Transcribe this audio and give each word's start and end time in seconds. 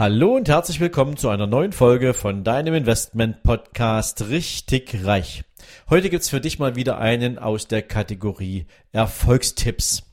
Hallo 0.00 0.34
und 0.34 0.48
herzlich 0.48 0.80
willkommen 0.80 1.18
zu 1.18 1.28
einer 1.28 1.46
neuen 1.46 1.72
Folge 1.72 2.14
von 2.14 2.42
deinem 2.42 2.72
Investment 2.72 3.42
Podcast 3.42 4.30
Richtig 4.30 5.04
Reich. 5.04 5.44
Heute 5.90 6.08
gibt's 6.08 6.30
für 6.30 6.40
dich 6.40 6.58
mal 6.58 6.74
wieder 6.74 6.96
einen 6.96 7.38
aus 7.38 7.68
der 7.68 7.82
Kategorie 7.82 8.64
Erfolgstipps. 8.92 10.04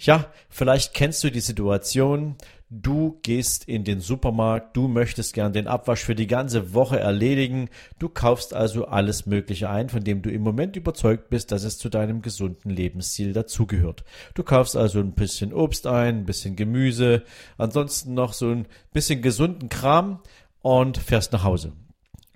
Ja, 0.00 0.24
vielleicht 0.48 0.94
kennst 0.94 1.22
du 1.22 1.30
die 1.30 1.38
Situation, 1.38 2.34
Du 2.72 3.18
gehst 3.22 3.64
in 3.64 3.82
den 3.82 3.98
Supermarkt, 3.98 4.76
du 4.76 4.86
möchtest 4.86 5.34
gern 5.34 5.52
den 5.52 5.66
Abwasch 5.66 6.04
für 6.04 6.14
die 6.14 6.28
ganze 6.28 6.72
Woche 6.72 7.00
erledigen, 7.00 7.68
du 7.98 8.08
kaufst 8.08 8.54
also 8.54 8.84
alles 8.84 9.26
Mögliche 9.26 9.68
ein, 9.68 9.88
von 9.88 10.04
dem 10.04 10.22
du 10.22 10.30
im 10.30 10.42
Moment 10.42 10.76
überzeugt 10.76 11.30
bist, 11.30 11.50
dass 11.50 11.64
es 11.64 11.78
zu 11.78 11.88
deinem 11.88 12.22
gesunden 12.22 12.70
Lebensstil 12.70 13.32
dazugehört. 13.32 14.04
Du 14.34 14.44
kaufst 14.44 14.76
also 14.76 15.00
ein 15.00 15.14
bisschen 15.14 15.52
Obst 15.52 15.88
ein, 15.88 16.18
ein 16.18 16.26
bisschen 16.26 16.54
Gemüse, 16.54 17.24
ansonsten 17.58 18.14
noch 18.14 18.34
so 18.34 18.50
ein 18.50 18.66
bisschen 18.92 19.20
gesunden 19.20 19.68
Kram 19.68 20.20
und 20.62 20.96
fährst 20.96 21.32
nach 21.32 21.42
Hause. 21.42 21.72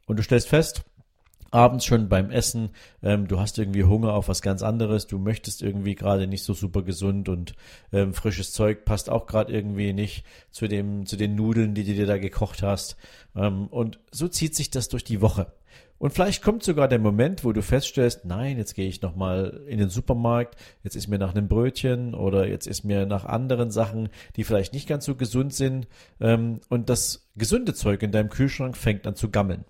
Und 0.07 0.19
du 0.19 0.25
stellst 0.25 0.49
fest, 0.49 0.83
abends 1.55 1.85
schon 1.85 2.09
beim 2.09 2.31
Essen, 2.31 2.71
ähm, 3.03 3.29
du 3.29 3.39
hast 3.39 3.59
irgendwie 3.59 3.85
Hunger 3.85 4.13
auf 4.13 4.29
was 4.29 4.43
ganz 4.43 4.63
anderes, 4.63 5.07
du 5.07 5.19
möchtest 5.19 5.63
irgendwie 5.63 5.95
gerade 5.95 6.27
nicht 6.27 6.43
so 6.43 6.53
super 6.53 6.83
gesund 6.83 7.29
und 7.29 7.55
ähm, 7.93 8.13
frisches 8.13 8.53
Zeug 8.53 8.85
passt 8.85 9.09
auch 9.09 9.27
gerade 9.27 9.53
irgendwie 9.53 9.93
nicht 9.93 10.25
zu 10.51 10.67
dem 10.67 11.07
zu 11.07 11.17
den 11.17 11.37
Nudeln, 11.37 11.75
die 11.75 11.85
du 11.85 11.95
dir 11.95 12.07
da 12.07 12.19
gekocht 12.19 12.63
hast. 12.63 12.97
Ähm, 13.37 13.69
und 13.69 14.01
so 14.11 14.27
zieht 14.29 14.55
sich 14.55 14.71
das 14.71 14.89
durch 14.89 15.05
die 15.05 15.21
Woche. 15.21 15.53
Und 15.99 16.13
vielleicht 16.13 16.43
kommt 16.43 16.65
sogar 16.65 16.89
der 16.89 16.99
Moment, 16.99 17.45
wo 17.45 17.53
du 17.53 17.63
feststellst, 17.63 18.25
nein, 18.25 18.59
jetzt 18.59 18.75
gehe 18.75 18.89
ich 18.89 19.01
nochmal 19.01 19.63
in 19.69 19.79
den 19.79 19.89
Supermarkt, 19.89 20.57
jetzt 20.83 20.97
ist 20.97 21.09
mir 21.09 21.19
nach 21.19 21.35
einem 21.35 21.49
Brötchen 21.49 22.15
oder 22.15 22.49
jetzt 22.49 22.67
ist 22.67 22.85
mir 22.85 23.07
nach 23.07 23.25
anderen 23.25 23.71
Sachen, 23.71 24.09
die 24.37 24.45
vielleicht 24.45 24.75
nicht 24.75 24.89
ganz 24.89 25.05
so 25.05 25.15
gesund 25.15 25.55
sind. 25.55 25.87
Ähm, 26.21 26.61
und 26.69 26.91
das 26.91 27.31
gesunde 27.37 27.75
Zeug 27.75 28.03
in 28.03 28.11
deinem 28.11 28.29
Kühlschrank 28.29 28.77
fängt 28.77 29.07
an 29.07 29.15
zu 29.15 29.31
gammeln. 29.31 29.65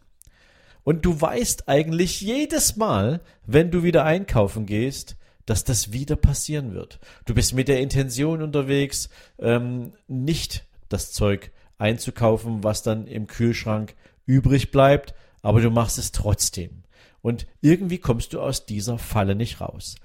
Und 0.84 1.04
du 1.04 1.20
weißt 1.20 1.68
eigentlich 1.68 2.20
jedes 2.20 2.77
Mal, 2.77 3.20
wenn 3.46 3.70
du 3.70 3.82
wieder 3.82 4.04
einkaufen 4.04 4.66
gehst, 4.66 5.16
dass 5.46 5.64
das 5.64 5.92
wieder 5.92 6.16
passieren 6.16 6.74
wird. 6.74 7.00
Du 7.24 7.34
bist 7.34 7.54
mit 7.54 7.68
der 7.68 7.80
Intention 7.80 8.42
unterwegs, 8.42 9.08
ähm, 9.38 9.92
nicht 10.06 10.64
das 10.88 11.12
Zeug 11.12 11.50
einzukaufen, 11.78 12.62
was 12.62 12.82
dann 12.82 13.06
im 13.06 13.26
Kühlschrank 13.26 13.94
übrig 14.26 14.70
bleibt, 14.70 15.14
aber 15.42 15.60
du 15.60 15.70
machst 15.70 15.98
es 15.98 16.12
trotzdem. 16.12 16.84
Und 17.20 17.46
irgendwie 17.60 17.98
kommst 17.98 18.32
du 18.32 18.41
aus 18.41 18.66
dieser 18.66 18.98
Falle 18.98 19.34
nicht 19.34 19.60
raus. 19.60 19.96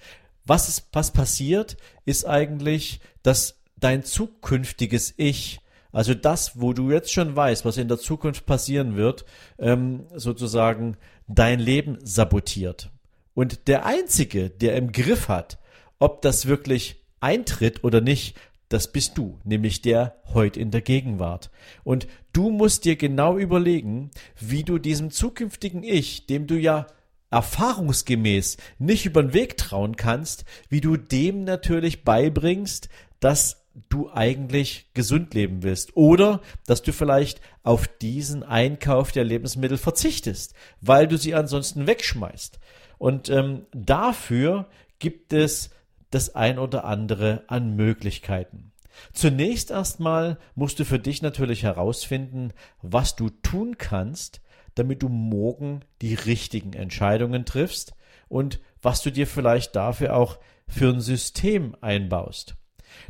Was, 0.45 0.67
ist, 0.69 0.87
was 0.93 1.11
passiert, 1.11 1.77
ist 2.05 2.25
eigentlich, 2.25 3.01
dass 3.23 3.59
dein 3.77 4.03
zukünftiges 4.03 5.13
Ich 5.17 5.59
also 5.91 6.13
das, 6.13 6.59
wo 6.59 6.73
du 6.73 6.91
jetzt 6.91 7.11
schon 7.11 7.35
weißt, 7.35 7.65
was 7.65 7.77
in 7.77 7.87
der 7.87 7.97
Zukunft 7.97 8.45
passieren 8.45 8.95
wird, 8.95 9.25
ähm, 9.57 10.05
sozusagen 10.15 10.97
dein 11.27 11.59
Leben 11.59 11.97
sabotiert. 12.03 12.91
Und 13.33 13.67
der 13.67 13.85
Einzige, 13.85 14.49
der 14.49 14.75
im 14.75 14.91
Griff 14.91 15.27
hat, 15.27 15.59
ob 15.99 16.21
das 16.21 16.45
wirklich 16.45 17.03
eintritt 17.19 17.83
oder 17.83 18.01
nicht, 18.01 18.35
das 18.69 18.91
bist 18.91 19.17
du, 19.17 19.39
nämlich 19.43 19.81
der 19.81 20.21
heute 20.33 20.59
in 20.59 20.69
der 20.69 20.81
Gegenwart. 20.81 21.49
Und 21.83 22.07
du 22.33 22.51
musst 22.51 22.85
dir 22.85 22.95
genau 22.95 23.37
überlegen, 23.37 24.11
wie 24.39 24.63
du 24.63 24.77
diesem 24.77 25.09
zukünftigen 25.09 25.83
Ich, 25.83 26.27
dem 26.27 26.45
du 26.45 26.55
ja 26.55 26.85
erfahrungsgemäß 27.31 28.57
nicht 28.77 29.05
über 29.05 29.23
den 29.23 29.33
Weg 29.33 29.57
trauen 29.57 29.95
kannst, 29.95 30.45
wie 30.69 30.81
du 30.81 30.97
dem 30.97 31.43
natürlich 31.43 32.03
beibringst, 32.03 32.89
dass 33.19 33.58
du 33.89 34.11
eigentlich 34.11 34.89
gesund 34.93 35.33
leben 35.33 35.63
willst 35.63 35.95
oder 35.95 36.41
dass 36.65 36.81
du 36.81 36.91
vielleicht 36.91 37.41
auf 37.63 37.87
diesen 37.87 38.43
Einkauf 38.43 39.11
der 39.11 39.23
Lebensmittel 39.23 39.77
verzichtest, 39.77 40.53
weil 40.81 41.07
du 41.07 41.17
sie 41.17 41.35
ansonsten 41.35 41.87
wegschmeißt. 41.87 42.59
Und 42.97 43.29
ähm, 43.29 43.65
dafür 43.71 44.67
gibt 44.99 45.33
es 45.33 45.69
das 46.11 46.35
ein 46.35 46.59
oder 46.59 46.83
andere 46.83 47.43
an 47.47 47.75
Möglichkeiten. 47.75 48.71
Zunächst 49.13 49.71
erstmal 49.71 50.37
musst 50.55 50.79
du 50.79 50.85
für 50.85 50.99
dich 50.99 51.21
natürlich 51.21 51.63
herausfinden, 51.63 52.51
was 52.81 53.15
du 53.15 53.29
tun 53.29 53.77
kannst, 53.77 54.41
damit 54.75 55.01
du 55.01 55.09
morgen 55.09 55.81
die 56.01 56.13
richtigen 56.13 56.73
Entscheidungen 56.73 57.45
triffst 57.45 57.93
und 58.27 58.59
was 58.81 59.01
du 59.01 59.11
dir 59.11 59.27
vielleicht 59.27 59.75
dafür 59.75 60.15
auch 60.15 60.39
für 60.67 60.89
ein 60.89 61.01
System 61.01 61.75
einbaust. 61.81 62.55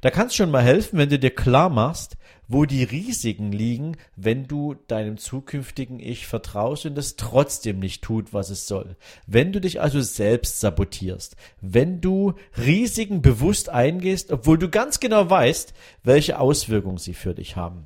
Da 0.02 0.10
kannst 0.10 0.36
schon 0.36 0.52
mal 0.52 0.64
helfen, 0.64 0.98
wenn 0.98 1.10
du 1.10 1.20
dir 1.20 1.30
klar 1.30 1.70
machst, 1.70 2.18
wo 2.48 2.66
die 2.66 2.84
Risiken 2.84 3.52
liegen, 3.52 3.96
wenn 4.16 4.48
du 4.48 4.76
deinem 4.88 5.18
zukünftigen 5.18 6.00
Ich 6.00 6.26
vertraust 6.26 6.86
und 6.88 6.98
es 6.98 7.16
trotzdem 7.16 7.80
nicht 7.80 8.04
tut, 8.04 8.34
was 8.34 8.50
es 8.50 8.68
soll. 8.68 8.96
Wenn 9.28 9.52
du 9.52 9.62
dich 9.62 9.80
also 9.82 10.02
selbst 10.02 10.60
sabotierst, 10.60 11.36
wenn 11.62 12.02
du 12.02 12.34
Risiken 12.58 13.22
bewusst 13.22 13.70
eingehst, 13.70 14.32
obwohl 14.32 14.58
du 14.58 14.70
ganz 14.70 15.00
genau 15.00 15.30
weißt, 15.30 15.74
welche 16.04 16.40
Auswirkungen 16.40 16.98
sie 16.98 17.14
für 17.14 17.36
dich 17.36 17.56
haben. 17.56 17.86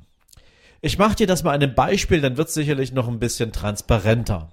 Ich 0.80 0.98
mache 0.98 1.16
dir 1.16 1.26
das 1.26 1.42
mal 1.42 1.52
an 1.52 1.62
einem 1.62 1.74
Beispiel, 1.74 2.20
dann 2.20 2.36
wird 2.36 2.48
es 2.48 2.54
sicherlich 2.54 2.92
noch 2.92 3.08
ein 3.08 3.18
bisschen 3.18 3.52
transparenter. 3.52 4.50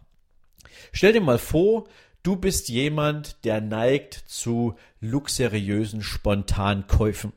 Stell 0.91 1.13
dir 1.13 1.22
mal 1.22 1.38
vor, 1.38 1.85
Du 2.23 2.35
bist 2.35 2.69
jemand, 2.69 3.43
der 3.45 3.61
neigt 3.61 4.13
zu 4.13 4.75
luxuriösen 4.99 6.03
Spontankäufen. 6.03 7.33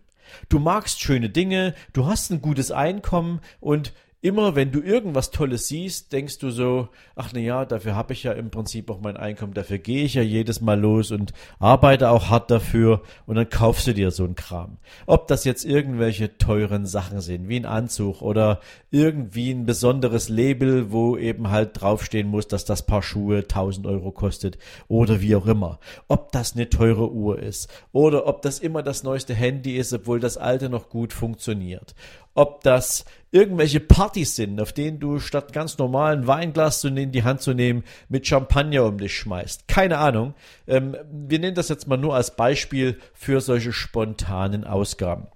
Du 0.51 0.59
magst 0.59 1.01
schöne 1.01 1.31
Dinge, 1.31 1.75
du 1.95 2.07
hast 2.07 2.31
ein 2.31 2.43
gutes 2.43 2.71
Einkommen 2.71 3.41
und 3.61 3.95
immer 4.25 4.57
wenn 4.57 4.73
du 4.73 4.81
irgendwas 4.81 5.31
Tolles 5.31 5.69
siehst, 5.69 6.15
denkst 6.15 6.39
du 6.39 6.49
so, 6.49 6.89
ach 7.15 7.33
na 7.35 7.41
ja, 7.41 7.67
dafür 7.67 7.95
habe 7.95 8.15
ich 8.15 8.23
ja 8.23 8.33
im 8.33 8.51
Prinzip 8.51 8.91
auch 8.91 8.99
mein 9.03 9.19
Einkommen, 9.19 9.53
dafür 9.53 9.77
gehe 9.77 10.03
ich 10.03 10.15
ja 10.15 10.23
jedes 10.23 10.63
Mal 10.63 10.81
los 10.81 11.11
und 11.11 11.35
arbeite 11.59 12.09
auch 12.09 12.31
hart 12.31 12.51
dafür 12.51 13.03
und 13.27 13.37
dann 13.37 13.51
kaufst 13.51 13.87
du 13.87 13.93
dir 13.93 14.11
so 14.11 14.25
ein 14.25 14.35
Kram. 14.35 14.79
Ob 15.05 15.29
das 15.29 15.45
jetzt 15.45 15.67
irgendwelche 15.67 16.39
teuren 16.39 16.87
Sachen 16.87 17.21
sind, 17.21 17.51
wie 17.51 17.57
ein 17.57 17.67
Anzug 17.67 18.23
oder 18.23 18.61
irgendwie 18.91 19.51
ein 19.51 19.67
besonderes 19.67 20.31
Label, 20.31 20.91
wo 20.91 21.19
eben 21.19 21.51
halt 21.51 21.79
draufstehen 21.79 22.29
muss, 22.29 22.49
dass 22.49 22.65
das 22.65 22.87
Paar 22.87 23.03
Schuhe 23.03 23.41
1000 23.41 23.87
Euro 23.87 24.11
kostet 24.11 24.57
oder 24.89 25.21
wie 25.21 25.37
auch 25.37 25.47
immer. 25.47 25.81
Ob 26.09 26.33
das 26.33 26.55
eine 26.55 26.71
teure 26.71 27.13
Uhr 27.13 27.41
ist 27.41 27.71
oder 27.93 28.27
ob 28.27 28.41
das 28.41 28.59
immer 28.59 28.83
das 28.83 29.03
neueste 29.03 29.35
Handy 29.35 29.77
ist, 29.77 29.93
obwohl 29.93 30.19
das 30.19 30.39
alte 30.39 30.71
noch 30.71 30.89
gut 30.89 31.13
funktioniert 31.13 31.95
ob 32.35 32.63
das 32.63 33.05
irgendwelche 33.31 33.81
Partys 33.81 34.37
sind, 34.37 34.61
auf 34.61 34.73
denen 34.73 35.01
du 35.01 35.19
statt 35.19 35.53
ganz 35.53 35.79
normalen 35.79 36.27
Weinglas 36.27 36.85
in 36.85 37.11
die 37.11 37.25
Hand 37.25 37.41
zu 37.41 37.53
nehmen, 37.53 37.85
mit 38.09 38.27
Champagner 38.27 38.85
um 38.85 38.99
dich 38.99 39.17
schmeißt. 39.17 39.67
Keine 39.67 39.99
Ahnung. 39.99 40.35
Ähm, 40.67 40.97
wir 41.11 41.39
nennen 41.39 41.57
das 41.57 41.69
jetzt 41.69 41.89
mal 41.89 41.97
nur 41.97 42.15
als 42.15 42.37
Beispiel 42.37 42.99
für 43.13 43.41
solche 43.41 43.73
spontanen 43.73 44.65
Ausgaben. 44.65 45.27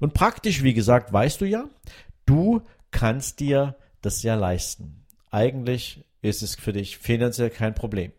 Und 0.00 0.14
praktisch, 0.14 0.62
wie 0.62 0.74
gesagt, 0.74 1.12
weißt 1.12 1.40
du 1.40 1.46
ja, 1.46 1.64
du 2.26 2.62
kannst 2.90 3.40
dir 3.40 3.74
das 4.02 4.22
ja 4.22 4.34
leisten. 4.34 5.04
Eigentlich 5.30 6.04
ist 6.22 6.42
es 6.42 6.54
für 6.54 6.72
dich 6.72 6.98
finanziell 6.98 7.50
kein 7.50 7.74
Problem. 7.74 8.12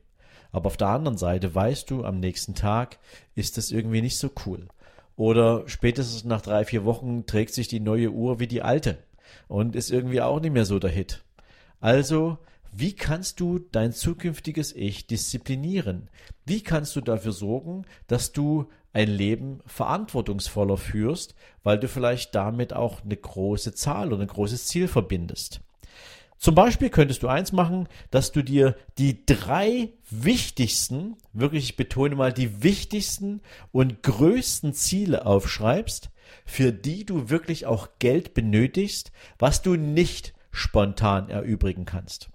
Aber 0.52 0.68
auf 0.68 0.78
der 0.78 0.88
anderen 0.88 1.18
Seite 1.18 1.54
weißt 1.54 1.90
du, 1.90 2.04
am 2.04 2.20
nächsten 2.20 2.56
Tag 2.56 2.98
ist 3.36 3.58
das 3.58 3.72
irgendwie 3.72 4.02
nicht 4.02 4.18
so 4.18 4.32
cool. 4.46 4.68
Oder 5.20 5.68
spätestens 5.68 6.24
nach 6.24 6.42
drei, 6.42 6.64
vier 6.64 6.86
Wochen 6.86 7.26
trägt 7.26 7.54
sich 7.54 7.68
die 7.68 7.82
neue 7.82 8.10
Uhr 8.10 8.40
wie 8.40 8.48
die 8.48 8.62
alte 8.62 9.00
und 9.50 9.76
ist 9.76 9.92
irgendwie 9.92 10.22
auch 10.22 10.40
nicht 10.40 10.54
mehr 10.54 10.64
so 10.64 10.80
der 10.80 10.92
Hit. 10.92 11.26
Also, 11.82 12.38
wie 12.72 12.94
kannst 12.94 13.42
du 13.42 13.60
dein 13.60 13.92
zukünftiges 13.92 14.74
Ich 14.74 15.08
disziplinieren? 15.08 16.08
Wie 16.46 16.64
kannst 16.64 16.96
du 16.96 17.02
dafür 17.02 17.34
sorgen, 17.34 17.84
dass 18.08 18.32
du 18.32 18.70
ein 18.94 19.10
Leben 19.10 19.60
verantwortungsvoller 19.66 20.78
führst, 20.78 21.36
weil 21.64 21.78
du 21.78 21.90
vielleicht 21.90 22.34
damit 22.34 22.72
auch 22.72 23.04
eine 23.04 23.18
große 23.18 23.74
Zahl 23.74 24.14
oder 24.14 24.22
ein 24.22 24.28
großes 24.30 24.68
Ziel 24.68 24.88
verbindest? 24.88 25.60
Zum 26.40 26.56
Beispiel 26.56 26.90
könntest 26.90 27.22
du 27.22 27.28
eins 27.28 27.52
machen, 27.52 27.90
dass 28.12 28.32
du 28.32 28.42
dir 28.42 28.78
die 28.98 29.26
drei 29.26 29.90
wichtigsten, 30.10 31.18
wirklich 31.34 31.66
ich 31.66 31.76
betone 31.76 32.16
mal 32.16 32.32
die 32.32 32.64
wichtigsten 32.64 33.42
und 33.74 34.02
größten 34.04 34.74
Ziele 34.74 35.26
aufschreibst, 35.26 36.10
für 36.46 36.72
die 36.72 37.06
du 37.06 37.30
wirklich 37.30 37.66
auch 37.66 37.90
Geld 38.00 38.34
benötigst, 38.34 39.12
was 39.38 39.62
du 39.62 39.76
nicht 39.76 40.34
spontan 40.52 41.30
erübrigen 41.30 41.84
kannst. 41.84 42.30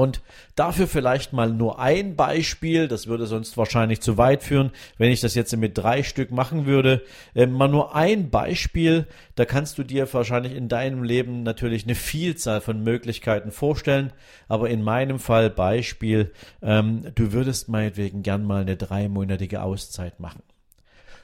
Und 0.00 0.22
dafür 0.56 0.86
vielleicht 0.86 1.34
mal 1.34 1.52
nur 1.52 1.78
ein 1.78 2.16
Beispiel, 2.16 2.88
das 2.88 3.06
würde 3.06 3.26
sonst 3.26 3.58
wahrscheinlich 3.58 4.00
zu 4.00 4.16
weit 4.16 4.42
führen, 4.42 4.70
wenn 4.96 5.12
ich 5.12 5.20
das 5.20 5.34
jetzt 5.34 5.54
mit 5.54 5.76
drei 5.76 6.02
Stück 6.02 6.30
machen 6.30 6.64
würde. 6.64 7.02
Äh, 7.34 7.44
mal 7.44 7.68
nur 7.68 7.94
ein 7.94 8.30
Beispiel, 8.30 9.06
da 9.34 9.44
kannst 9.44 9.76
du 9.76 9.82
dir 9.82 10.10
wahrscheinlich 10.10 10.56
in 10.56 10.68
deinem 10.68 11.02
Leben 11.02 11.42
natürlich 11.42 11.84
eine 11.84 11.94
Vielzahl 11.94 12.62
von 12.62 12.82
Möglichkeiten 12.82 13.50
vorstellen, 13.50 14.10
aber 14.48 14.70
in 14.70 14.82
meinem 14.82 15.18
Fall 15.18 15.50
Beispiel, 15.50 16.32
ähm, 16.62 17.04
du 17.14 17.34
würdest 17.34 17.68
meinetwegen 17.68 18.22
gern 18.22 18.46
mal 18.46 18.62
eine 18.62 18.78
dreimonatige 18.78 19.60
Auszeit 19.60 20.18
machen. 20.18 20.42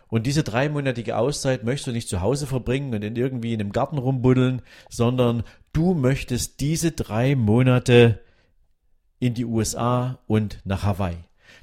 Und 0.08 0.26
diese 0.26 0.42
dreimonatige 0.42 1.16
Auszeit 1.16 1.64
möchtest 1.64 1.86
du 1.86 1.92
nicht 1.92 2.10
zu 2.10 2.20
Hause 2.20 2.46
verbringen 2.46 2.92
und 2.92 3.02
in 3.02 3.16
irgendwie 3.16 3.54
in 3.54 3.60
einem 3.60 3.72
Garten 3.72 3.96
rumbuddeln, 3.96 4.60
sondern 4.90 5.44
du 5.72 5.94
möchtest 5.94 6.60
diese 6.60 6.92
drei 6.92 7.36
Monate 7.36 8.20
in 9.18 9.34
die 9.34 9.44
USA 9.44 10.18
und 10.26 10.60
nach 10.64 10.82
Hawaii. 10.82 11.16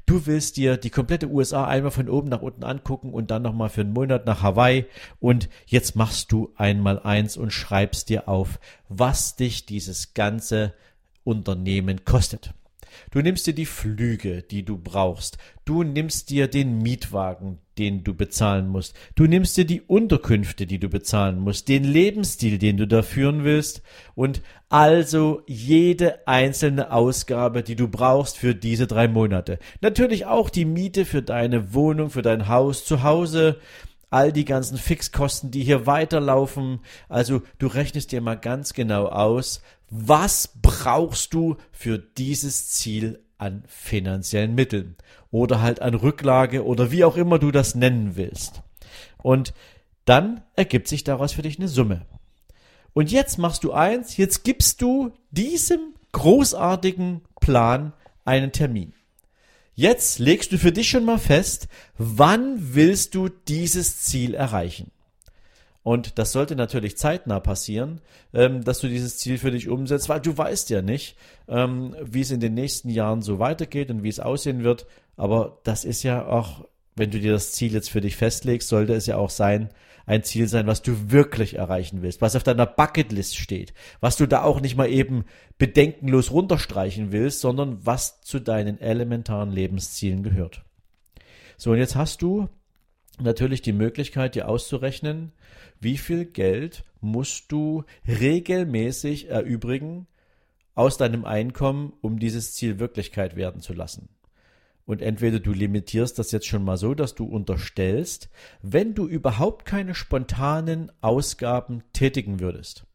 Du 0.05 0.25
willst 0.25 0.57
dir 0.57 0.77
die 0.77 0.89
komplette 0.89 1.29
USA 1.29 1.65
einmal 1.65 1.91
von 1.91 2.09
oben 2.09 2.29
nach 2.29 2.41
unten 2.41 2.63
angucken 2.63 3.13
und 3.13 3.31
dann 3.31 3.41
nochmal 3.41 3.69
für 3.69 3.81
einen 3.81 3.93
Monat 3.93 4.25
nach 4.25 4.41
Hawaii 4.41 4.85
und 5.19 5.49
jetzt 5.65 5.95
machst 5.95 6.31
du 6.31 6.53
einmal 6.57 6.99
eins 6.99 7.37
und 7.37 7.51
schreibst 7.51 8.09
dir 8.09 8.27
auf, 8.27 8.59
was 8.89 9.35
dich 9.35 9.65
dieses 9.65 10.13
ganze 10.13 10.73
Unternehmen 11.23 12.03
kostet. 12.05 12.53
Du 13.11 13.21
nimmst 13.21 13.47
dir 13.47 13.53
die 13.53 13.65
Flüge, 13.65 14.41
die 14.41 14.63
du 14.63 14.77
brauchst. 14.77 15.37
Du 15.65 15.83
nimmst 15.83 16.29
dir 16.29 16.47
den 16.47 16.79
Mietwagen, 16.79 17.59
den 17.77 18.03
du 18.03 18.13
bezahlen 18.13 18.67
musst. 18.67 18.95
Du 19.15 19.25
nimmst 19.25 19.57
dir 19.57 19.65
die 19.65 19.81
Unterkünfte, 19.81 20.65
die 20.65 20.79
du 20.79 20.89
bezahlen 20.89 21.39
musst, 21.39 21.67
den 21.67 21.83
Lebensstil, 21.83 22.57
den 22.57 22.77
du 22.77 22.87
da 22.87 23.01
führen 23.01 23.43
willst 23.43 23.81
und 24.15 24.41
also 24.69 25.41
jede 25.47 26.27
einzelne 26.27 26.91
Ausgabe, 26.91 27.63
die 27.63 27.75
du 27.75 27.87
brauchst 27.87 28.37
für 28.37 28.55
diese 28.55 28.87
drei 28.87 29.07
Monate. 29.07 29.59
Natürlich 29.81 30.25
auch 30.25 30.49
die 30.49 30.65
Miete 30.65 31.05
für 31.05 31.21
deine 31.21 31.73
Wohnung, 31.73 32.09
für 32.09 32.21
dein 32.21 32.47
Haus 32.47 32.85
zu 32.85 33.03
Hause, 33.03 33.57
all 34.09 34.31
die 34.31 34.45
ganzen 34.45 34.77
Fixkosten, 34.77 35.49
die 35.49 35.63
hier 35.63 35.87
weiterlaufen. 35.87 36.81
Also 37.09 37.41
du 37.57 37.67
rechnest 37.67 38.11
dir 38.11 38.21
mal 38.21 38.35
ganz 38.35 38.73
genau 38.73 39.07
aus, 39.07 39.61
was 39.95 40.49
brauchst 40.59 41.35
du 41.35 41.57
für 41.71 41.99
dieses 41.99 42.69
Ziel 42.69 43.23
an 43.37 43.63
finanziellen 43.67 44.55
Mitteln 44.55 44.95
oder 45.29 45.61
halt 45.61 45.83
an 45.83 45.93
Rücklage 45.93 46.65
oder 46.65 46.91
wie 46.91 47.03
auch 47.03 47.15
immer 47.15 47.37
du 47.37 47.51
das 47.51 47.75
nennen 47.75 48.15
willst. 48.15 48.63
Und 49.21 49.53
dann 50.05 50.41
ergibt 50.55 50.87
sich 50.87 51.03
daraus 51.03 51.33
für 51.33 51.43
dich 51.43 51.59
eine 51.59 51.67
Summe. 51.67 52.07
Und 52.93 53.11
jetzt 53.11 53.37
machst 53.37 53.63
du 53.63 53.71
eins, 53.71 54.17
jetzt 54.17 54.43
gibst 54.43 54.81
du 54.81 55.11
diesem 55.29 55.93
großartigen 56.11 57.21
Plan 57.39 57.93
einen 58.25 58.51
Termin. 58.51 58.93
Jetzt 59.75 60.17
legst 60.17 60.51
du 60.51 60.57
für 60.57 60.71
dich 60.71 60.89
schon 60.89 61.05
mal 61.05 61.19
fest, 61.19 61.67
wann 61.99 62.73
willst 62.73 63.13
du 63.13 63.29
dieses 63.29 64.01
Ziel 64.01 64.33
erreichen. 64.33 64.89
Und 65.83 66.17
das 66.17 66.31
sollte 66.31 66.55
natürlich 66.55 66.97
zeitnah 66.97 67.41
passieren, 67.41 67.99
ähm, 68.33 68.63
dass 68.63 68.79
du 68.79 68.87
dieses 68.87 69.17
Ziel 69.17 69.37
für 69.37 69.51
dich 69.51 69.67
umsetzt, 69.67 70.07
weil 70.07 70.21
du 70.21 70.37
weißt 70.37 70.69
ja 70.69 70.81
nicht, 70.81 71.17
ähm, 71.49 71.95
wie 72.01 72.21
es 72.21 72.31
in 72.31 72.39
den 72.39 72.53
nächsten 72.53 72.89
Jahren 72.89 73.21
so 73.21 73.37
weitergeht 73.37 73.91
und 73.91 74.01
wie 74.01 74.09
es 74.09 74.21
aussehen 74.21 74.63
wird. 74.63 74.87
Aber 75.17 75.59
das 75.63 75.83
ist 75.83 76.03
ja 76.03 76.25
auch, 76.25 76.65
wenn 76.95 77.11
du 77.11 77.19
dir 77.19 77.33
das 77.33 77.51
Ziel 77.51 77.73
jetzt 77.73 77.89
für 77.89 78.01
dich 78.01 78.15
festlegst, 78.15 78.69
sollte 78.69 78.93
es 78.93 79.07
ja 79.07 79.17
auch 79.17 79.29
sein, 79.29 79.69
ein 80.05 80.23
Ziel 80.23 80.47
sein, 80.47 80.67
was 80.67 80.81
du 80.81 81.11
wirklich 81.11 81.55
erreichen 81.55 82.01
willst, 82.01 82.21
was 82.21 82.35
auf 82.35 82.43
deiner 82.43 82.65
Bucketlist 82.65 83.37
steht, 83.37 83.73
was 83.99 84.17
du 84.17 84.25
da 84.25 84.43
auch 84.43 84.59
nicht 84.59 84.75
mal 84.75 84.89
eben 84.89 85.25
bedenkenlos 85.57 86.31
runterstreichen 86.31 87.11
willst, 87.11 87.39
sondern 87.39 87.85
was 87.85 88.21
zu 88.21 88.39
deinen 88.39 88.79
elementaren 88.79 89.51
Lebenszielen 89.51 90.23
gehört. 90.23 90.63
So, 91.57 91.71
und 91.71 91.77
jetzt 91.77 91.95
hast 91.95 92.21
du 92.21 92.49
natürlich 93.19 93.61
die 93.61 93.73
Möglichkeit, 93.73 94.35
dir 94.35 94.47
auszurechnen, 94.47 95.31
wie 95.79 95.97
viel 95.97 96.25
Geld 96.25 96.83
musst 97.01 97.51
du 97.51 97.83
regelmäßig 98.07 99.29
erübrigen 99.29 100.07
aus 100.75 100.97
deinem 100.97 101.25
Einkommen, 101.25 101.93
um 102.01 102.19
dieses 102.19 102.53
Ziel 102.53 102.79
Wirklichkeit 102.79 103.35
werden 103.35 103.61
zu 103.61 103.73
lassen. 103.73 104.09
Und 104.85 105.01
entweder 105.01 105.39
du 105.39 105.53
limitierst 105.53 106.19
das 106.19 106.31
jetzt 106.31 106.47
schon 106.47 106.63
mal 106.63 106.77
so, 106.77 106.93
dass 106.93 107.15
du 107.15 107.25
unterstellst, 107.25 108.29
wenn 108.61 108.93
du 108.93 109.07
überhaupt 109.07 109.65
keine 109.65 109.95
spontanen 109.95 110.91
Ausgaben 111.01 111.83
tätigen 111.93 112.39
würdest. 112.39 112.85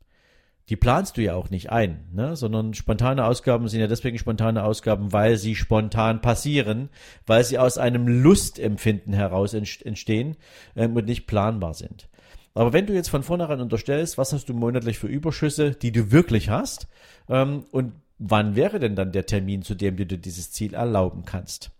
Die 0.68 0.76
planst 0.76 1.16
du 1.16 1.22
ja 1.22 1.34
auch 1.34 1.50
nicht 1.50 1.70
ein, 1.70 2.06
ne? 2.12 2.36
sondern 2.36 2.74
spontane 2.74 3.24
Ausgaben 3.24 3.68
sind 3.68 3.80
ja 3.80 3.86
deswegen 3.86 4.18
spontane 4.18 4.64
Ausgaben, 4.64 5.12
weil 5.12 5.36
sie 5.38 5.54
spontan 5.54 6.20
passieren, 6.20 6.90
weil 7.26 7.44
sie 7.44 7.58
aus 7.58 7.78
einem 7.78 8.06
Lustempfinden 8.06 9.14
heraus 9.14 9.54
entstehen 9.54 10.36
ähm, 10.76 10.94
und 10.94 11.06
nicht 11.06 11.26
planbar 11.26 11.74
sind. 11.74 12.08
Aber 12.54 12.72
wenn 12.72 12.86
du 12.86 12.92
jetzt 12.92 13.08
von 13.08 13.22
vornherein 13.22 13.60
unterstellst, 13.60 14.18
was 14.18 14.32
hast 14.32 14.48
du 14.48 14.54
monatlich 14.54 14.98
für 14.98 15.06
Überschüsse, 15.06 15.72
die 15.72 15.92
du 15.92 16.10
wirklich 16.10 16.50
hast, 16.50 16.88
ähm, 17.28 17.64
und 17.70 17.92
wann 18.18 18.56
wäre 18.56 18.78
denn 18.78 18.96
dann 18.96 19.12
der 19.12 19.26
Termin, 19.26 19.62
zu 19.62 19.74
dem 19.74 19.96
du 19.96 20.04
dir 20.04 20.18
dieses 20.18 20.50
Ziel 20.50 20.74
erlauben 20.74 21.24
kannst? 21.24 21.70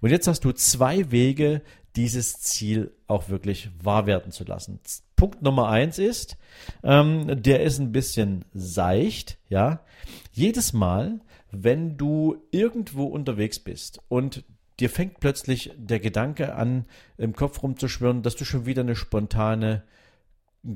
Und 0.00 0.10
jetzt 0.10 0.28
hast 0.28 0.44
du 0.44 0.52
zwei 0.52 1.10
Wege, 1.10 1.62
dieses 1.96 2.40
Ziel 2.40 2.92
auch 3.06 3.28
wirklich 3.28 3.70
wahr 3.82 4.06
werden 4.06 4.32
zu 4.32 4.44
lassen. 4.44 4.80
Punkt 5.16 5.42
Nummer 5.42 5.68
eins 5.68 5.98
ist, 5.98 6.36
ähm, 6.82 7.42
der 7.42 7.62
ist 7.62 7.78
ein 7.78 7.92
bisschen 7.92 8.44
seicht, 8.52 9.38
ja. 9.48 9.80
Jedes 10.32 10.72
Mal, 10.72 11.20
wenn 11.50 11.96
du 11.96 12.36
irgendwo 12.50 13.04
unterwegs 13.04 13.58
bist 13.58 14.00
und 14.08 14.44
dir 14.78 14.90
fängt 14.90 15.20
plötzlich 15.20 15.72
der 15.76 16.00
Gedanke 16.00 16.54
an, 16.54 16.84
im 17.16 17.34
Kopf 17.34 17.62
rumzuschwirren, 17.62 18.22
dass 18.22 18.36
du 18.36 18.44
schon 18.44 18.66
wieder 18.66 18.82
eine 18.82 18.94
spontane 18.96 19.82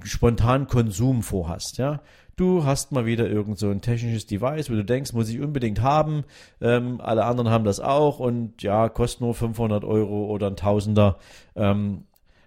spontanen 0.05 0.69
Konsum 0.69 1.23
vorhast, 1.23 1.79
ja. 1.79 2.03
Du 2.41 2.65
hast 2.65 2.91
mal 2.91 3.05
wieder 3.05 3.29
irgend 3.29 3.59
so 3.59 3.69
ein 3.69 3.83
technisches 3.83 4.25
Device, 4.25 4.71
wo 4.71 4.75
du 4.75 4.83
denkst, 4.83 5.13
muss 5.13 5.29
ich 5.29 5.41
unbedingt 5.41 5.83
haben. 5.83 6.25
Ähm, 6.63 6.99
alle 7.03 7.27
anderen 7.27 7.51
haben 7.51 7.67
das 7.67 7.81
auch 7.81 8.19
und 8.19 8.63
ja, 8.63 8.89
kostet 8.89 9.21
nur 9.21 9.35
500 9.35 9.85
Euro 9.85 10.25
oder 10.25 10.47
ein 10.47 10.57
Tausender. 10.57 11.19
Ähm, 11.55 12.05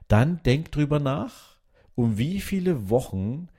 dann 0.08 0.42
denk 0.48 0.72
drüber 0.72 1.00
nach, 1.00 1.58
um 1.94 2.18
wie 2.18 2.42
viele 2.42 2.90
Wochen 2.90 3.50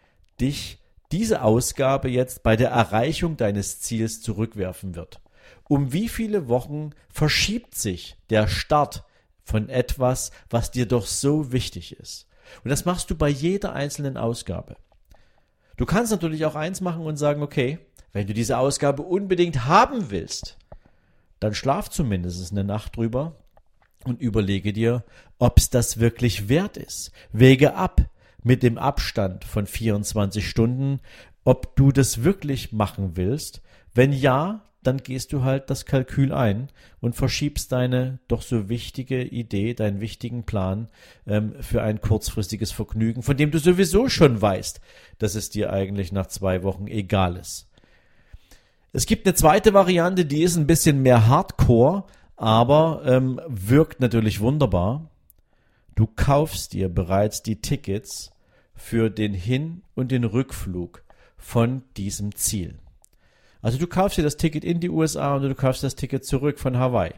dich 0.41 0.81
diese 1.13 1.43
Ausgabe 1.43 2.09
jetzt 2.09 2.43
bei 2.43 2.57
der 2.57 2.71
Erreichung 2.71 3.37
deines 3.37 3.79
Ziels 3.79 4.21
zurückwerfen 4.21 4.97
wird. 4.97 5.21
Um 5.69 5.93
wie 5.93 6.09
viele 6.09 6.49
Wochen 6.49 6.91
verschiebt 7.11 7.77
sich 7.77 8.17
der 8.31 8.49
Start 8.49 9.05
von 9.45 9.69
etwas, 9.69 10.33
was 10.51 10.73
dir 10.73 10.87
doch 10.87 11.07
so 11.07 11.53
wichtig 11.53 11.97
ist? 11.97 12.27
Und 12.65 12.71
das 12.71 12.85
machst 12.85 13.09
du 13.09 13.15
bei 13.15 13.29
jeder 13.29 13.73
einzelnen 13.73 14.17
Ausgabe. 14.17 14.75
Du 15.77 15.87
kannst 15.87 16.13
natürlich 16.13 16.45
auch 16.45 16.55
eins 16.55 16.81
machen 16.81 17.05
und 17.05 17.17
sagen, 17.17 17.43
okay, 17.43 17.79
wenn 18.13 18.27
du 18.27 18.35
diese 18.35 18.59
Ausgabe 18.59 19.03
unbedingt 19.03 19.67
haben 19.67 20.11
willst, 20.11 20.57
dann 21.41 21.55
schlaf 21.55 21.91
zumindest 21.91 22.53
eine 22.53 22.65
Nacht 22.65 22.97
drüber 22.97 23.37
und 24.05 24.21
überlege 24.21 24.73
dir, 24.73 25.05
ob 25.39 25.59
es 25.59 25.71
das 25.71 25.99
wirklich 25.99 26.49
wert 26.49 26.77
ist. 26.77 27.11
Wege 27.33 27.75
ab 27.75 28.03
mit 28.43 28.63
dem 28.63 28.79
Abstand 28.79 29.45
von 29.45 29.67
24 29.67 30.49
Stunden, 30.49 31.01
ob 31.45 31.77
du 31.77 31.93
das 31.93 32.25
wirklich 32.25 32.73
machen 32.73 33.17
willst. 33.17 33.63
Wenn 33.95 34.13
ja, 34.13 34.63
dann 34.83 34.99
gehst 34.99 35.33
du 35.33 35.43
halt 35.43 35.71
das 35.71 35.87
Kalkül 35.87 36.33
ein 36.33 36.69
und 37.01 37.15
verschiebst 37.15 37.73
deine 37.73 38.19
doch 38.29 38.43
so 38.43 38.69
wichtige 38.69 39.23
Idee, 39.23 39.75
deinen 39.75 40.01
wichtigen 40.01 40.45
Plan 40.45 40.89
ähm, 41.27 41.55
für 41.61 41.83
ein 41.83 42.01
kurzfristiges 42.01 42.71
Vergnügen, 42.71 43.23
von 43.23 43.37
dem 43.37 43.51
du 43.51 43.59
sowieso 43.59 44.09
schon 44.09 44.41
weißt, 44.41 44.81
dass 45.19 45.35
es 45.35 45.51
dir 45.51 45.73
eigentlich 45.73 46.13
nach 46.13 46.27
zwei 46.27 46.63
Wochen 46.63 46.87
egal 46.87 47.37
ist. 47.37 47.69
Es 48.93 49.07
gibt 49.07 49.27
eine 49.27 49.35
zweite 49.35 49.75
Variante, 49.75 50.25
die 50.25 50.43
ist 50.43 50.57
ein 50.57 50.67
bisschen 50.67 51.03
mehr 51.03 51.27
Hardcore, 51.27 52.05
aber 52.37 53.03
ähm, 53.07 53.41
wirkt 53.49 54.01
natürlich 54.01 54.41
wunderbar. 54.41 55.11
Du 55.95 56.07
kaufst 56.07 56.73
dir 56.73 56.89
bereits 56.89 57.43
die 57.43 57.61
Tickets 57.61 58.33
für 58.75 59.11
den 59.11 59.33
Hin- 59.35 59.83
und 59.95 60.11
den 60.11 60.25
Rückflug 60.25 61.04
von 61.45 61.83
diesem 61.99 62.35
Ziel. 62.35 62.79
Also 63.61 63.77
du 63.77 63.87
kaufst 63.87 64.17
dir 64.17 64.23
das 64.23 64.39
Ticket 64.39 64.65
in 64.65 64.81
die 64.81 64.89
USA 64.89 65.37
und 65.37 65.43
du 65.43 65.55
kaufst 65.55 65.85
das 65.85 65.95
Ticket 65.95 66.25
zurück 66.25 66.59
von 66.59 66.79
Hawaii. 66.79 67.13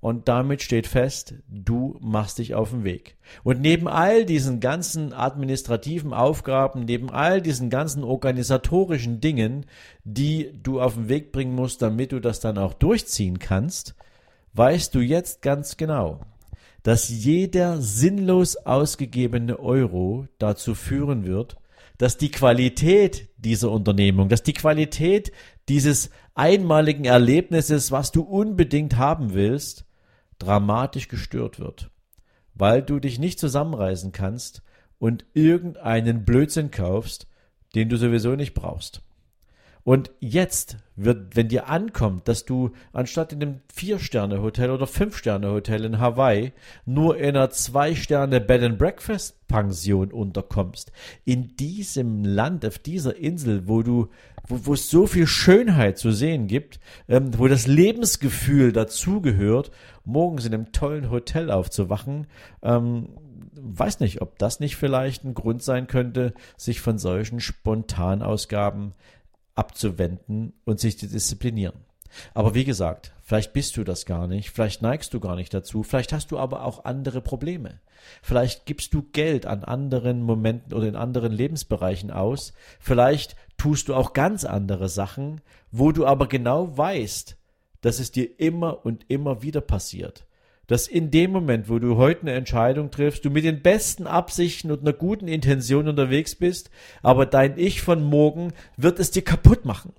Und 0.00 0.28
damit 0.28 0.60
steht 0.62 0.86
fest, 0.86 1.34
du 1.48 1.96
machst 2.00 2.38
dich 2.38 2.54
auf 2.54 2.70
den 2.70 2.84
Weg. 2.84 3.16
Und 3.44 3.60
neben 3.60 3.86
all 3.86 4.24
diesen 4.24 4.58
ganzen 4.58 5.12
administrativen 5.12 6.12
Aufgaben, 6.12 6.84
neben 6.84 7.10
all 7.10 7.40
diesen 7.40 7.70
ganzen 7.70 8.02
organisatorischen 8.02 9.20
Dingen, 9.20 9.66
die 10.02 10.50
du 10.62 10.80
auf 10.80 10.94
den 10.94 11.08
Weg 11.08 11.30
bringen 11.30 11.54
musst, 11.54 11.80
damit 11.80 12.12
du 12.12 12.20
das 12.20 12.40
dann 12.40 12.58
auch 12.58 12.74
durchziehen 12.74 13.38
kannst, 13.38 13.94
weißt 14.54 14.94
du 14.94 15.00
jetzt 15.00 15.42
ganz 15.42 15.76
genau, 15.76 16.20
dass 16.82 17.08
jeder 17.08 17.80
sinnlos 17.80 18.56
ausgegebene 18.56 19.60
Euro 19.60 20.26
dazu 20.38 20.74
führen 20.74 21.24
wird, 21.24 21.56
dass 22.00 22.16
die 22.16 22.30
Qualität 22.30 23.28
dieser 23.36 23.70
Unternehmung, 23.70 24.30
dass 24.30 24.42
die 24.42 24.54
Qualität 24.54 25.32
dieses 25.68 26.08
einmaligen 26.34 27.04
Erlebnisses, 27.04 27.92
was 27.92 28.10
du 28.10 28.22
unbedingt 28.22 28.96
haben 28.96 29.34
willst, 29.34 29.84
dramatisch 30.38 31.08
gestört 31.08 31.60
wird, 31.60 31.90
weil 32.54 32.80
du 32.80 33.00
dich 33.00 33.18
nicht 33.18 33.38
zusammenreißen 33.38 34.12
kannst 34.12 34.62
und 34.98 35.26
irgendeinen 35.34 36.24
Blödsinn 36.24 36.70
kaufst, 36.70 37.26
den 37.74 37.90
du 37.90 37.98
sowieso 37.98 38.34
nicht 38.34 38.54
brauchst. 38.54 39.02
Und 39.84 40.10
jetzt 40.20 40.76
wird, 40.96 41.36
wenn 41.36 41.48
dir 41.48 41.68
ankommt, 41.68 42.26
dass 42.28 42.44
du 42.44 42.70
anstatt 42.92 43.32
in 43.32 43.42
einem 43.42 43.60
Vier-Sterne-Hotel 43.72 44.70
oder 44.70 44.86
Fünf-Sterne-Hotel 44.86 45.84
in 45.84 45.98
Hawaii 45.98 46.52
nur 46.84 47.16
in 47.16 47.36
einer 47.36 47.48
Zwei-Sterne-Bed-and-Breakfast-Pension 47.50 50.12
unterkommst, 50.12 50.92
in 51.24 51.56
diesem 51.56 52.24
Land, 52.24 52.66
auf 52.66 52.78
dieser 52.78 53.16
Insel, 53.16 53.68
wo 53.68 53.82
du, 53.82 54.08
wo, 54.46 54.60
wo 54.64 54.74
es 54.74 54.90
so 54.90 55.06
viel 55.06 55.26
Schönheit 55.26 55.96
zu 55.96 56.12
sehen 56.12 56.46
gibt, 56.46 56.78
ähm, 57.08 57.30
wo 57.38 57.48
das 57.48 57.66
Lebensgefühl 57.66 58.72
dazugehört, 58.72 59.70
morgens 60.04 60.44
in 60.44 60.52
einem 60.52 60.72
tollen 60.72 61.10
Hotel 61.10 61.50
aufzuwachen, 61.50 62.26
ähm, 62.62 63.08
weiß 63.52 64.00
nicht, 64.00 64.22
ob 64.22 64.38
das 64.38 64.60
nicht 64.60 64.76
vielleicht 64.76 65.24
ein 65.24 65.34
Grund 65.34 65.62
sein 65.62 65.86
könnte, 65.86 66.34
sich 66.56 66.80
von 66.80 66.98
solchen 66.98 67.40
Spontanausgaben 67.40 68.94
abzuwenden 69.60 70.54
und 70.64 70.80
sich 70.80 70.98
zu 70.98 71.06
disziplinieren. 71.06 71.84
Aber 72.34 72.54
wie 72.54 72.64
gesagt, 72.64 73.12
vielleicht 73.22 73.52
bist 73.52 73.76
du 73.76 73.84
das 73.84 74.06
gar 74.06 74.26
nicht, 74.26 74.50
vielleicht 74.50 74.80
neigst 74.80 75.12
du 75.14 75.20
gar 75.20 75.36
nicht 75.36 75.52
dazu, 75.52 75.82
vielleicht 75.82 76.12
hast 76.14 76.32
du 76.32 76.38
aber 76.38 76.64
auch 76.64 76.84
andere 76.86 77.20
Probleme. 77.20 77.78
Vielleicht 78.22 78.64
gibst 78.64 78.94
du 78.94 79.02
Geld 79.12 79.44
an 79.44 79.62
anderen 79.62 80.22
Momenten 80.22 80.72
oder 80.72 80.88
in 80.88 80.96
anderen 80.96 81.30
Lebensbereichen 81.30 82.10
aus, 82.10 82.54
vielleicht 82.80 83.36
tust 83.58 83.88
du 83.88 83.94
auch 83.94 84.14
ganz 84.14 84.44
andere 84.44 84.88
Sachen, 84.88 85.42
wo 85.70 85.92
du 85.92 86.06
aber 86.06 86.26
genau 86.26 86.76
weißt, 86.76 87.36
dass 87.82 88.00
es 88.00 88.10
dir 88.10 88.40
immer 88.40 88.84
und 88.84 89.04
immer 89.08 89.42
wieder 89.42 89.60
passiert 89.60 90.24
dass 90.70 90.86
in 90.86 91.10
dem 91.10 91.32
Moment, 91.32 91.68
wo 91.68 91.80
du 91.80 91.96
heute 91.96 92.20
eine 92.20 92.34
Entscheidung 92.34 92.92
triffst, 92.92 93.24
du 93.24 93.30
mit 93.30 93.42
den 93.42 93.60
besten 93.60 94.06
Absichten 94.06 94.70
und 94.70 94.82
einer 94.82 94.92
guten 94.92 95.26
Intention 95.26 95.88
unterwegs 95.88 96.36
bist, 96.36 96.70
aber 97.02 97.26
dein 97.26 97.58
Ich 97.58 97.82
von 97.82 98.04
morgen 98.04 98.52
wird 98.76 99.00
es 99.00 99.10
dir 99.10 99.22
kaputt 99.22 99.64
machen. 99.64 99.94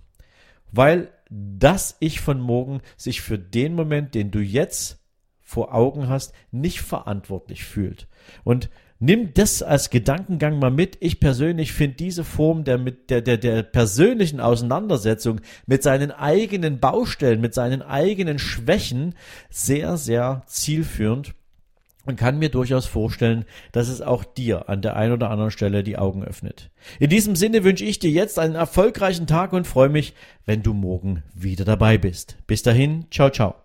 Weil 0.72 1.12
das 1.30 1.98
Ich 2.00 2.22
von 2.22 2.40
morgen 2.40 2.80
sich 2.96 3.20
für 3.20 3.38
den 3.38 3.76
Moment, 3.76 4.16
den 4.16 4.32
du 4.32 4.40
jetzt 4.40 5.04
vor 5.42 5.76
Augen 5.76 6.08
hast, 6.08 6.34
nicht 6.52 6.80
verantwortlich 6.80 7.66
fühlt. 7.66 8.08
Und 8.46 8.70
Nimm 9.04 9.34
das 9.34 9.64
als 9.64 9.90
Gedankengang 9.90 10.60
mal 10.60 10.70
mit. 10.70 10.96
Ich 11.00 11.20
persönlich 11.20 11.74
finde 11.74 11.96
diese 11.96 12.24
Form 12.24 12.64
der, 12.64 12.78
der, 12.78 13.22
der, 13.22 13.38
der 13.38 13.64
persönlichen 13.64 14.40
Auseinandersetzung 14.40 15.42
mit 15.66 15.82
seinen 15.82 16.12
eigenen 16.12 16.80
Baustellen, 16.80 17.42
mit 17.42 17.56
seinen 17.56 17.82
eigenen 17.82 18.38
Schwächen 18.38 19.16
sehr, 19.50 19.98
sehr 19.98 20.44
zielführend 20.46 21.34
und 22.06 22.16
kann 22.16 22.38
mir 22.38 22.50
durchaus 22.50 22.86
vorstellen, 22.86 23.46
dass 23.72 23.90
es 23.90 24.04
auch 24.04 24.24
dir 24.24 24.70
an 24.70 24.84
der 24.84 24.96
einen 24.96 25.14
oder 25.14 25.32
anderen 25.32 25.52
Stelle 25.52 25.82
die 25.82 25.98
Augen 25.98 26.24
öffnet. 26.24 26.70
In 27.00 27.10
diesem 27.10 27.36
Sinne 27.36 27.64
wünsche 27.64 27.86
ich 27.86 27.98
dir 27.98 28.12
jetzt 28.12 28.38
einen 28.38 28.54
erfolgreichen 28.54 29.26
Tag 29.26 29.54
und 29.54 29.66
freue 29.66 29.90
mich, 29.90 30.14
wenn 30.46 30.62
du 30.62 30.74
morgen 30.74 31.24
wieder 31.34 31.66
dabei 31.66 31.98
bist. 31.98 32.38
Bis 32.46 32.62
dahin, 32.62 33.06
ciao, 33.10 33.32
ciao. 33.32 33.62